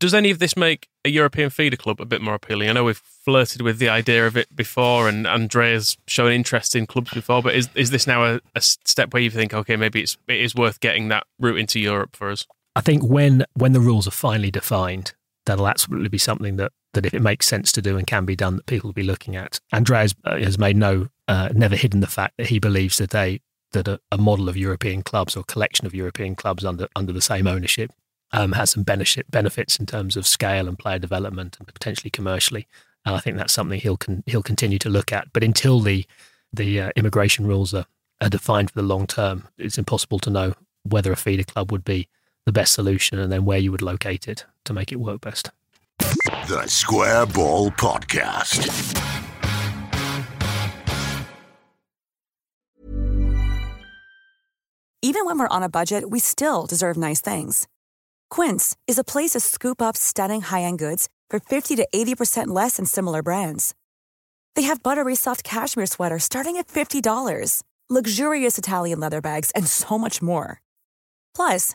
Does 0.00 0.12
any 0.12 0.30
of 0.30 0.38
this 0.38 0.56
make 0.56 0.88
a 1.04 1.08
European 1.08 1.50
feeder 1.50 1.76
club 1.76 2.00
a 2.00 2.04
bit 2.04 2.20
more 2.20 2.34
appealing? 2.34 2.68
I 2.68 2.72
know 2.72 2.84
we've 2.84 2.96
flirted 2.96 3.62
with 3.62 3.78
the 3.78 3.88
idea 3.88 4.26
of 4.26 4.36
it 4.36 4.54
before, 4.54 5.08
and 5.08 5.26
Andrea's 5.26 5.96
shown 6.06 6.32
interest 6.32 6.74
in 6.74 6.86
clubs 6.86 7.12
before. 7.12 7.42
But 7.42 7.54
is 7.54 7.68
is 7.74 7.90
this 7.90 8.06
now 8.06 8.24
a, 8.24 8.40
a 8.54 8.60
step 8.60 9.14
where 9.14 9.22
you 9.22 9.30
think, 9.30 9.54
okay, 9.54 9.76
maybe 9.76 10.02
it's 10.02 10.18
it 10.28 10.40
is 10.40 10.54
worth 10.54 10.80
getting 10.80 11.08
that 11.08 11.26
route 11.38 11.58
into 11.58 11.78
Europe 11.78 12.16
for 12.16 12.30
us? 12.30 12.46
I 12.76 12.80
think 12.80 13.04
when 13.04 13.44
when 13.54 13.72
the 13.72 13.80
rules 13.80 14.08
are 14.08 14.12
finally 14.12 14.50
defined, 14.50 15.14
that'll 15.46 15.68
absolutely 15.68 16.08
be 16.08 16.18
something 16.18 16.56
that, 16.56 16.72
that 16.94 17.06
if 17.06 17.14
it 17.14 17.22
makes 17.22 17.46
sense 17.46 17.72
to 17.72 17.82
do 17.82 17.96
and 17.96 18.06
can 18.06 18.24
be 18.24 18.36
done, 18.36 18.56
that 18.56 18.66
people 18.66 18.88
will 18.88 18.94
be 18.94 19.02
looking 19.02 19.36
at. 19.36 19.60
Andrea 19.72 20.08
uh, 20.24 20.36
has 20.36 20.58
made 20.58 20.76
no, 20.76 21.08
uh, 21.28 21.50
never 21.54 21.76
hidden 21.76 22.00
the 22.00 22.06
fact 22.06 22.34
that 22.38 22.48
he 22.48 22.58
believes 22.58 22.98
that 22.98 23.10
they 23.10 23.40
that 23.72 23.88
a, 23.88 24.00
a, 24.12 24.18
model 24.18 24.48
of 24.48 24.56
European 24.56 25.02
clubs 25.02 25.36
or 25.36 25.42
collection 25.42 25.84
of 25.84 25.94
European 25.94 26.36
clubs 26.36 26.64
under 26.64 26.86
under 26.94 27.12
the 27.12 27.20
same 27.20 27.48
ownership 27.48 27.90
um, 28.32 28.52
has 28.52 28.70
some 28.70 28.84
benefit 28.84 29.30
benefits 29.30 29.76
in 29.78 29.86
terms 29.86 30.16
of 30.16 30.26
scale 30.26 30.68
and 30.68 30.78
player 30.78 30.98
development 30.98 31.56
and 31.58 31.66
potentially 31.66 32.10
commercially. 32.10 32.66
And 33.04 33.14
I 33.14 33.18
think 33.18 33.36
that's 33.36 33.52
something 33.52 33.80
he'll 33.80 33.96
con- 33.96 34.22
he'll 34.26 34.42
continue 34.42 34.78
to 34.78 34.88
look 34.88 35.12
at. 35.12 35.32
But 35.32 35.44
until 35.44 35.80
the 35.80 36.06
the 36.52 36.80
uh, 36.80 36.90
immigration 36.94 37.46
rules 37.46 37.74
are, 37.74 37.86
are 38.20 38.28
defined 38.28 38.70
for 38.70 38.80
the 38.80 38.86
long 38.86 39.06
term, 39.06 39.48
it's 39.58 39.76
impossible 39.76 40.20
to 40.20 40.30
know 40.30 40.54
whether 40.84 41.10
a 41.10 41.16
feeder 41.16 41.42
club 41.42 41.72
would 41.72 41.84
be 41.84 42.08
the 42.46 42.52
best 42.52 42.74
solution 42.74 43.18
and 43.18 43.32
then 43.32 43.44
where 43.44 43.58
you 43.58 43.72
would 43.72 43.82
locate 43.82 44.28
it 44.28 44.44
to 44.64 44.72
make 44.72 44.92
it 44.92 44.96
work 44.96 45.20
best. 45.20 45.50
The 46.48 46.64
Square 46.66 47.26
Ball 47.26 47.70
Podcast. 47.70 49.00
Even 55.02 55.26
when 55.26 55.38
we're 55.38 55.48
on 55.48 55.62
a 55.62 55.68
budget, 55.68 56.08
we 56.08 56.18
still 56.18 56.64
deserve 56.64 56.96
nice 56.96 57.20
things. 57.20 57.68
Quince 58.30 58.74
is 58.86 58.98
a 58.98 59.04
place 59.04 59.32
to 59.32 59.40
scoop 59.40 59.82
up 59.82 59.96
stunning 59.96 60.40
high 60.40 60.62
end 60.62 60.78
goods 60.78 61.08
for 61.28 61.38
50 61.40 61.76
to 61.76 61.86
80% 61.94 62.48
less 62.48 62.76
than 62.76 62.86
similar 62.86 63.22
brands. 63.22 63.74
They 64.56 64.62
have 64.62 64.82
buttery 64.82 65.14
soft 65.14 65.44
cashmere 65.44 65.86
sweaters 65.86 66.24
starting 66.24 66.56
at 66.56 66.68
$50, 66.68 67.62
luxurious 67.90 68.56
Italian 68.56 69.00
leather 69.00 69.20
bags, 69.20 69.50
and 69.50 69.66
so 69.66 69.98
much 69.98 70.22
more. 70.22 70.62
Plus, 71.36 71.74